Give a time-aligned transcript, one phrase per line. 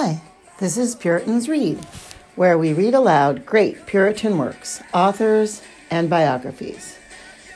[0.00, 0.20] Hi,
[0.60, 1.84] this is Puritans Read,
[2.36, 5.60] where we read aloud great Puritan works, authors,
[5.90, 6.96] and biographies.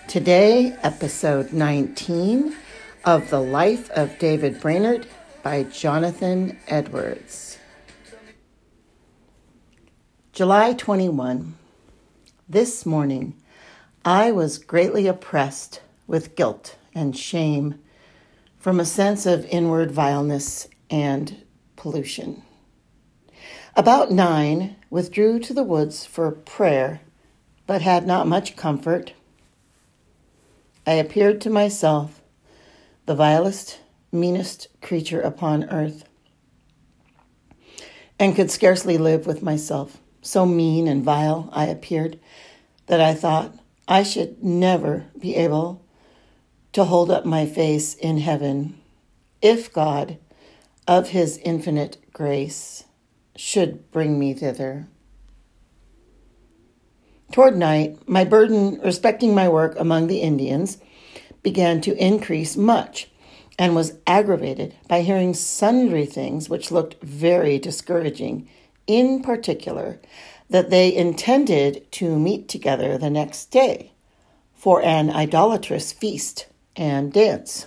[0.09, 2.57] Today, episode 19
[3.05, 5.07] of The Life of David Brainerd
[5.45, 7.59] by Jonathan Edwards.
[10.33, 11.55] July 21.
[12.49, 13.37] This morning,
[14.05, 17.79] I was greatly oppressed with guilt and shame
[18.59, 21.37] from a sense of inward vileness and
[21.83, 22.41] pollution.
[23.75, 27.01] About nine, withdrew to the woods for prayer,
[27.67, 29.15] but had not much comfort.
[30.87, 32.23] I appeared to myself
[33.07, 33.81] the vilest,
[34.13, 36.05] meanest creature upon earth,
[38.17, 39.99] and could scarcely live with myself.
[40.21, 42.21] So mean and vile I appeared
[42.87, 45.85] that I thought I should never be able
[46.75, 48.81] to hold up my face in heaven
[49.41, 50.19] if God
[50.87, 52.85] of his infinite grace
[53.37, 54.89] should bring me thither.
[57.31, 60.79] Toward night, my burden respecting my work among the Indians
[61.43, 63.09] began to increase much
[63.59, 68.49] and was aggravated by hearing sundry things which looked very discouraging,
[68.87, 70.01] in particular,
[70.51, 73.93] that they intended to meet together the next day
[74.55, 77.67] for an idolatrous feast and dance.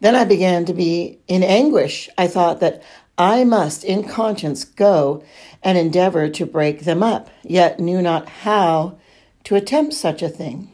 [0.00, 2.08] Then I began to be in anguish.
[2.16, 2.82] I thought that
[3.18, 5.22] I must, in conscience, go
[5.62, 8.98] and endeavor to break them up, yet knew not how
[9.44, 10.72] to attempt such a thing.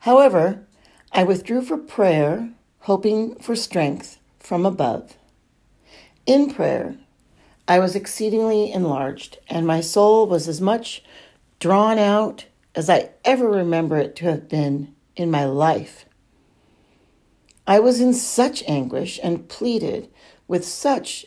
[0.00, 0.66] However,
[1.10, 5.16] I withdrew for prayer, hoping for strength from above.
[6.26, 6.96] In prayer,
[7.66, 11.02] I was exceedingly enlarged, and my soul was as much
[11.58, 16.05] drawn out as I ever remember it to have been in my life.
[17.66, 20.08] I was in such anguish and pleaded
[20.46, 21.26] with such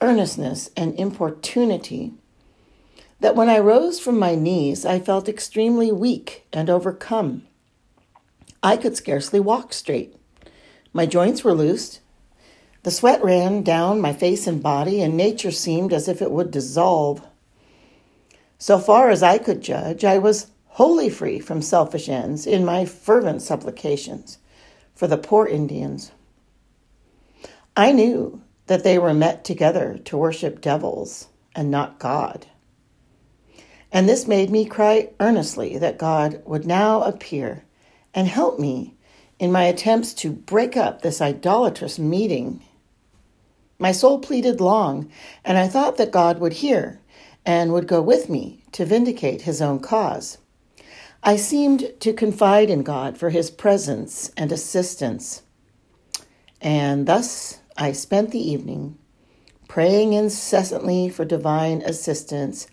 [0.00, 2.14] earnestness and importunity
[3.18, 7.46] that when I rose from my knees, I felt extremely weak and overcome.
[8.62, 10.14] I could scarcely walk straight.
[10.92, 12.00] My joints were loosed.
[12.82, 16.50] The sweat ran down my face and body, and nature seemed as if it would
[16.50, 17.20] dissolve.
[18.58, 22.84] So far as I could judge, I was wholly free from selfish ends in my
[22.84, 24.38] fervent supplications
[25.00, 26.12] for the poor Indians.
[27.74, 32.44] I knew that they were met together to worship devils and not God.
[33.90, 37.64] And this made me cry earnestly that God would now appear
[38.12, 38.94] and help me
[39.38, 42.62] in my attempts to break up this idolatrous meeting.
[43.78, 45.10] My soul pleaded long,
[45.46, 47.00] and I thought that God would hear
[47.46, 50.36] and would go with me to vindicate his own cause.
[51.22, 55.42] I seemed to confide in God for his presence and assistance.
[56.62, 58.96] And thus I spent the evening
[59.68, 62.66] praying incessantly for divine assistance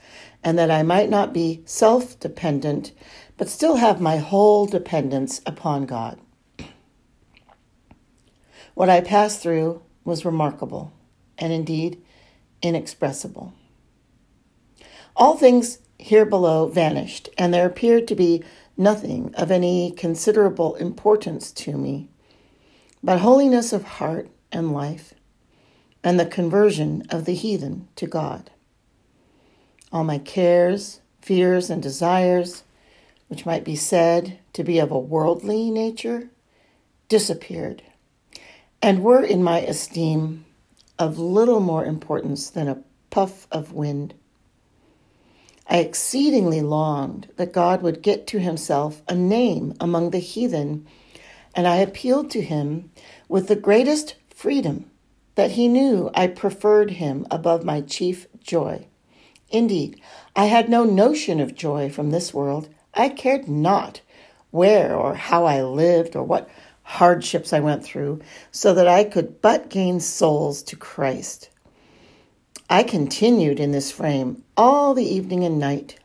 [0.43, 2.93] and that I might not be self dependent,
[3.37, 6.19] but still have my whole dependence upon God.
[8.73, 10.93] What I passed through was remarkable
[11.37, 12.01] and indeed
[12.61, 13.53] inexpressible.
[15.15, 18.43] All things here below vanished, and there appeared to be
[18.75, 22.09] nothing of any considerable importance to me
[23.03, 25.13] but holiness of heart and life,
[26.03, 28.51] and the conversion of the heathen to God.
[29.91, 32.63] All my cares, fears, and desires,
[33.27, 36.29] which might be said to be of a worldly nature,
[37.07, 37.83] disappeared,
[38.81, 40.45] and were in my esteem
[40.99, 44.13] of little more importance than a puff of wind
[45.69, 50.87] I exceedingly longed that God would get to himself a name among the heathen,
[51.53, 52.91] and I appealed to him
[53.27, 54.89] with the greatest freedom
[55.35, 58.87] that he knew I preferred him above my chief joy.
[59.49, 60.01] Indeed,
[60.35, 62.69] I had no notion of joy from this world.
[62.93, 64.01] I cared not
[64.51, 66.49] where or how I lived or what
[66.83, 68.21] hardships I went through,
[68.51, 71.49] so that I could but gain souls to Christ.
[72.69, 75.99] I continued in this frame all the evening and night.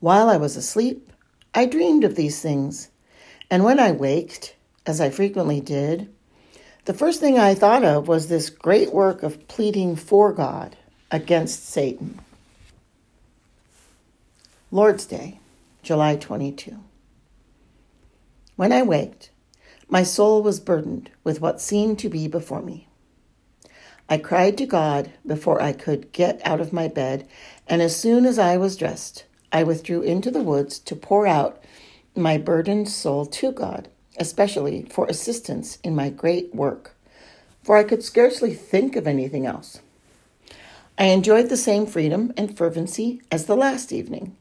[0.00, 1.12] While I was asleep,
[1.54, 2.90] I dreamed of these things,
[3.48, 4.56] and when I waked,
[4.86, 6.12] as I frequently did,
[6.84, 10.76] the first thing I thought of was this great work of pleading for God
[11.12, 12.18] against Satan.
[14.72, 15.38] Lord's Day,
[15.84, 16.76] July 22.
[18.56, 19.30] When I waked,
[19.88, 22.87] my soul was burdened with what seemed to be before me.
[24.10, 27.28] I cried to God before I could get out of my bed,
[27.66, 31.62] and as soon as I was dressed, I withdrew into the woods to pour out
[32.14, 33.88] my burdened soul to God,
[34.18, 36.96] especially for assistance in my great work,
[37.62, 39.80] for I could scarcely think of anything else.
[40.96, 44.36] I enjoyed the same freedom and fervency as the last evening,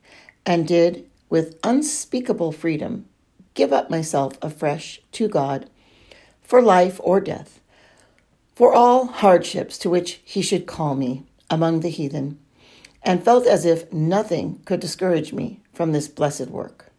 [0.46, 3.06] and did, with unspeakable freedom,
[3.54, 5.70] give up myself afresh to God
[6.42, 7.60] for life or death,
[8.58, 12.40] for all hardships to which He should call me among the heathen,
[13.04, 16.92] and felt as if nothing could discourage me from this blessed work.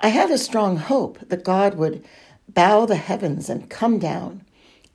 [0.00, 2.02] I had a strong hope that God would
[2.48, 4.40] bow the heavens and come down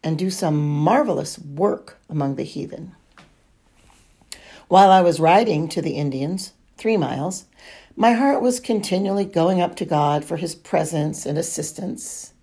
[0.03, 2.95] and do some marvelous work among the heathen.
[4.69, 7.45] While I was riding to the Indians, three miles,
[7.95, 12.33] my heart was continually going up to God for his presence and assistance.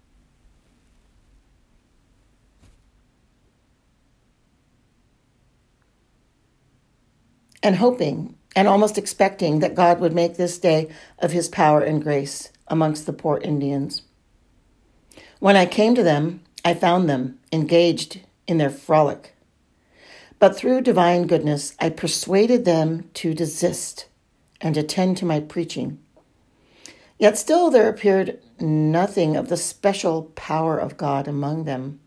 [7.65, 10.89] And hoping and almost expecting that God would make this day
[11.19, 14.03] of his power and grace amongst the poor Indians.
[15.41, 19.35] When I came to them, I found them engaged in their frolic
[20.45, 24.09] but through divine goodness, I persuaded them to desist
[24.61, 25.99] and attend to my preaching.
[27.19, 32.01] Yet still there appeared nothing of the special power of God among them.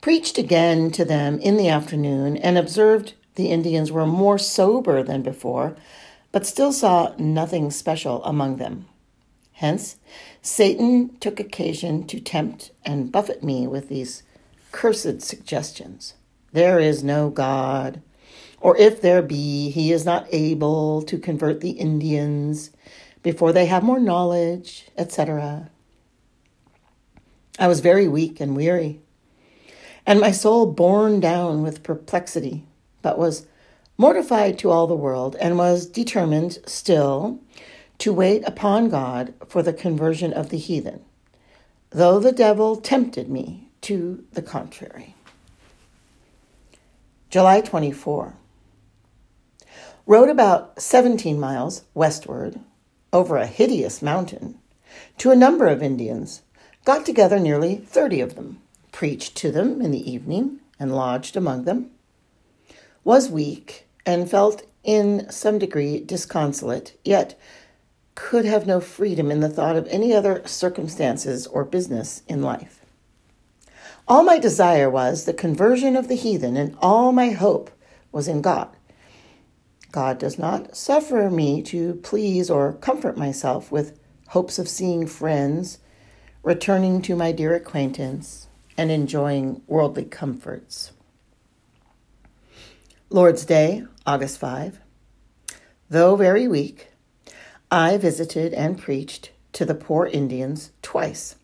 [0.00, 5.22] Preached again to them in the afternoon and observed the Indians were more sober than
[5.22, 5.74] before,
[6.30, 8.84] but still saw nothing special among them.
[9.54, 9.96] Hence,
[10.42, 14.24] Satan took occasion to tempt and buffet me with these
[14.72, 16.14] cursed suggestions.
[16.52, 18.02] There is no God.
[18.60, 22.70] Or if there be, he is not able to convert the Indians
[23.22, 25.70] before they have more knowledge, etc.
[27.58, 29.00] I was very weak and weary,
[30.04, 32.66] and my soul borne down with perplexity,
[33.02, 33.46] but was
[33.98, 37.38] mortified to all the world, and was determined still
[37.98, 41.04] to wait upon God for the conversion of the heathen,
[41.90, 45.14] though the devil tempted me to the contrary.
[47.28, 48.34] July 24.
[50.06, 52.58] Rode about 17 miles westward
[53.12, 54.58] over a hideous mountain
[55.18, 56.42] to a number of Indians,
[56.84, 58.60] got together nearly 30 of them,
[58.92, 61.90] preached to them in the evening, and lodged among them.
[63.04, 67.38] Was weak and felt in some degree disconsolate, yet
[68.14, 72.84] could have no freedom in the thought of any other circumstances or business in life.
[74.06, 77.70] All my desire was the conversion of the heathen, and all my hope
[78.12, 78.68] was in God.
[79.92, 83.98] God does not suffer me to please or comfort myself with
[84.28, 85.78] hopes of seeing friends,
[86.42, 90.92] returning to my dear acquaintance, and enjoying worldly comforts.
[93.12, 94.78] Lord's Day, August 5.
[95.88, 96.92] Though very weak,
[97.68, 101.34] I visited and preached to the poor Indians twice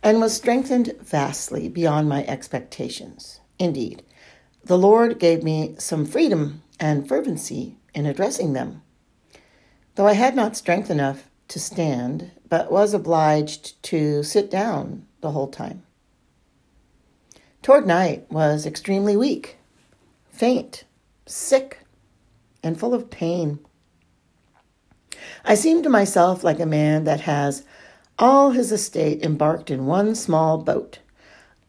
[0.00, 3.40] and was strengthened vastly beyond my expectations.
[3.58, 4.04] Indeed,
[4.62, 8.82] the Lord gave me some freedom and fervency in addressing them.
[9.96, 15.32] Though I had not strength enough to stand, but was obliged to sit down the
[15.32, 15.82] whole time.
[17.60, 19.56] Toward night was extremely weak,
[20.30, 20.84] faint,
[21.26, 21.80] sick,
[22.62, 23.58] and full of pain.
[25.44, 27.64] I seem to myself like a man that has
[28.18, 30.98] all his estate embarked in one small boat,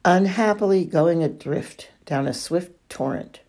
[0.06, 3.40] unhappily going adrift down a swift torrent.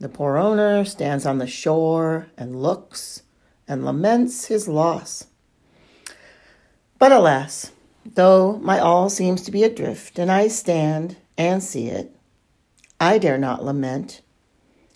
[0.00, 3.22] The poor owner stands on the shore and looks
[3.68, 5.26] and laments his loss.
[6.98, 7.70] But alas,
[8.04, 12.16] though my all seems to be adrift, and I stand and see it,
[13.00, 14.21] I dare not lament,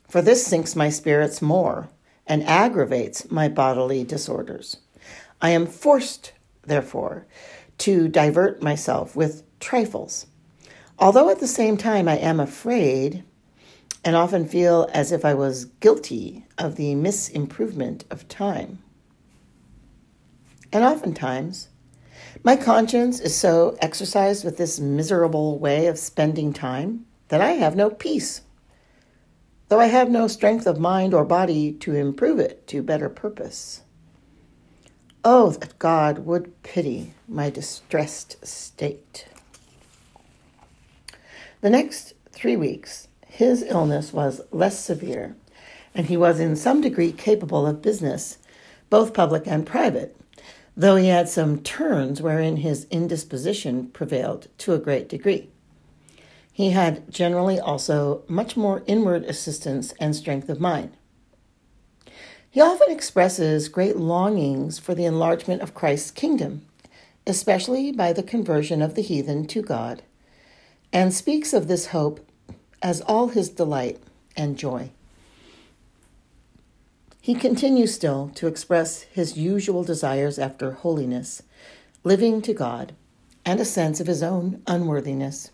[0.09, 1.89] for this sinks my spirits more
[2.27, 4.79] and aggravates my bodily disorders.
[5.41, 6.33] I am forced
[6.67, 7.27] therefore,
[7.79, 10.27] to divert myself with trifles.
[10.99, 13.25] Although at the same time I am afraid
[14.05, 18.79] and often feel as if I was guilty of the misimprovement of time.
[20.73, 21.69] And oftentimes,
[22.45, 27.75] my conscience is so exercised with this miserable way of spending time that I have
[27.75, 28.43] no peace,
[29.69, 33.83] though I have no strength of mind or body to improve it to better purpose.
[35.25, 39.27] Oh, that God would pity my distressed state.
[41.61, 45.35] The next three weeks, his illness was less severe,
[45.95, 48.39] and he was in some degree capable of business,
[48.89, 50.17] both public and private,
[50.77, 55.51] though he had some turns wherein his indisposition prevailed to a great degree.
[56.57, 60.97] He had generally also much more inward assistance and strength of mind.
[62.51, 66.63] He often expresses great longings for the enlargement of Christ's kingdom,
[67.27, 70.03] especially by the conversion of the heathen to God,
[70.95, 72.27] and speaks of this hope
[72.81, 74.01] as all his delight
[74.35, 74.93] and joy.
[77.21, 81.43] He continues still to express his usual desires after holiness,
[82.03, 82.95] living to God,
[83.45, 85.51] and a sense of his own unworthiness.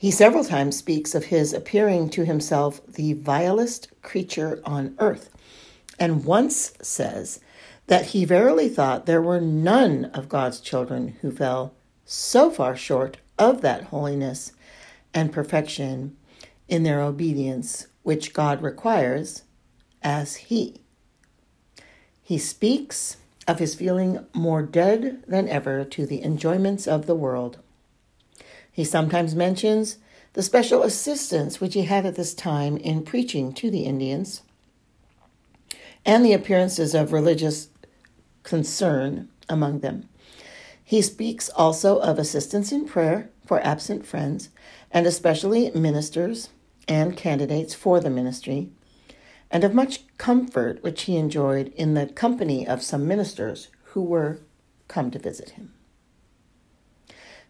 [0.00, 5.28] He several times speaks of his appearing to himself the vilest creature on earth,
[5.98, 7.40] and once says
[7.88, 11.74] that he verily thought there were none of God's children who fell
[12.04, 14.52] so far short of that holiness
[15.12, 16.16] and perfection
[16.68, 19.42] in their obedience which God requires
[20.00, 20.80] as he.
[22.22, 23.16] He speaks
[23.48, 27.58] of his feeling more dead than ever to the enjoyments of the world
[28.78, 29.98] he sometimes mentions
[30.34, 34.42] the special assistance which he had at this time in preaching to the Indians
[36.06, 37.70] and the appearances of religious
[38.44, 40.08] concern among them.
[40.84, 44.50] He speaks also of assistance in prayer for absent friends,
[44.92, 46.50] and especially ministers
[46.86, 48.70] and candidates for the ministry,
[49.50, 54.38] and of much comfort which he enjoyed in the company of some ministers who were
[54.86, 55.74] come to visit him.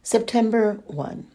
[0.03, 1.27] September 1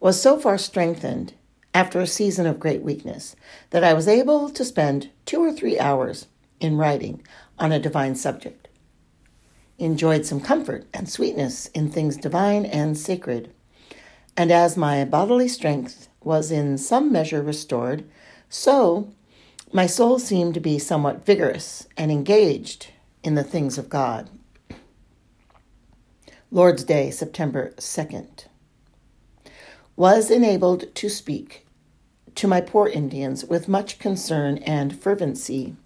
[0.00, 1.34] was so far strengthened
[1.74, 3.36] after a season of great weakness
[3.70, 6.26] that I was able to spend two or three hours
[6.60, 7.22] in writing
[7.58, 8.68] on a divine subject.
[9.78, 13.52] Enjoyed some comfort and sweetness in things divine and sacred.
[14.36, 18.04] And as my bodily strength was in some measure restored,
[18.48, 19.12] so
[19.72, 22.88] my soul seemed to be somewhat vigorous and engaged
[23.22, 24.28] in the things of God.
[26.54, 28.44] Lord's Day, September 2nd.
[29.96, 31.66] Was enabled to speak
[32.34, 35.76] to my poor Indians with much concern and fervency.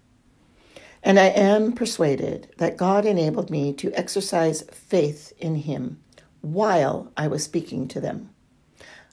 [1.01, 6.01] And I am persuaded that God enabled me to exercise faith in Him
[6.41, 8.31] while I was speaking to them.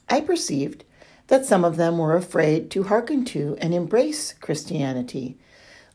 [0.09, 0.83] I perceived
[1.27, 5.37] that some of them were afraid to hearken to and embrace Christianity,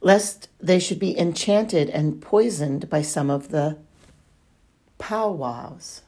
[0.00, 3.76] lest they should be enchanted and poisoned by some of the
[5.00, 6.02] powwows.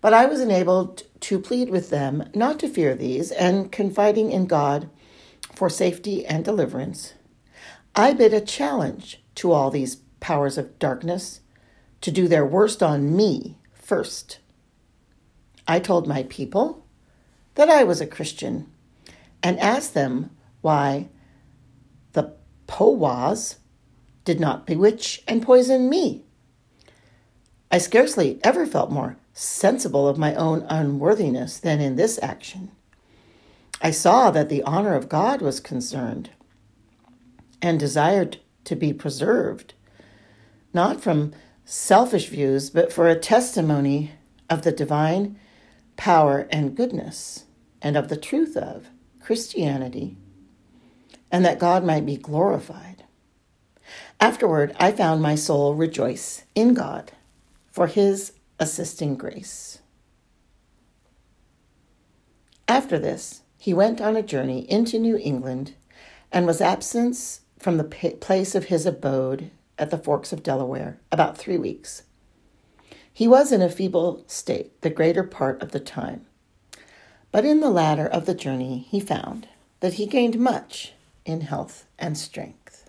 [0.00, 4.46] But I was enabled to plead with them not to fear these, and confiding in
[4.46, 4.88] God
[5.52, 7.14] for safety and deliverance,
[7.96, 11.40] I bid a challenge to all these powers of darkness
[12.00, 14.38] to do their worst on me first.
[15.66, 16.86] I told my people
[17.56, 18.70] that I was a Christian
[19.42, 20.30] and asked them
[20.60, 21.08] why
[22.12, 22.34] the
[22.68, 23.56] powwows
[24.24, 26.24] did not bewitch and poison me.
[27.70, 32.70] I scarcely ever felt more sensible of my own unworthiness than in this action.
[33.82, 36.30] I saw that the honor of God was concerned
[37.60, 39.74] and desired to be preserved,
[40.72, 41.32] not from
[41.64, 44.12] selfish views, but for a testimony
[44.48, 45.38] of the divine
[45.96, 47.44] power and goodness
[47.82, 48.88] and of the truth of
[49.20, 50.16] Christianity,
[51.30, 53.04] and that God might be glorified.
[54.18, 57.12] Afterward, I found my soul rejoice in God
[57.78, 59.78] for his assisting grace.
[62.66, 65.74] After this, he went on a journey into New England
[66.32, 71.38] and was absent from the place of his abode at the Forks of Delaware about
[71.38, 72.02] three weeks.
[73.12, 76.26] He was in a feeble state the greater part of the time,
[77.30, 79.46] but in the latter of the journey he found
[79.78, 80.94] that he gained much
[81.24, 82.87] in health and strength.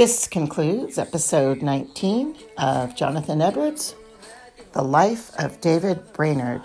[0.00, 3.94] This concludes episode 19 of Jonathan Edwards,
[4.72, 6.62] The Life of David Brainerd.